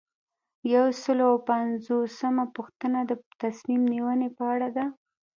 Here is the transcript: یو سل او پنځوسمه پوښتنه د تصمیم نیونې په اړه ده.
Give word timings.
یو 0.73 0.87
سل 1.01 1.19
او 1.27 1.35
پنځوسمه 1.49 2.45
پوښتنه 2.55 2.99
د 3.05 3.11
تصمیم 3.41 3.81
نیونې 3.91 4.29
په 4.37 4.43
اړه 4.53 4.69
ده. 4.77 4.85